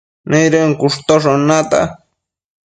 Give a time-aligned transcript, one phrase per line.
[0.29, 1.81] nëidën cushtoshon nata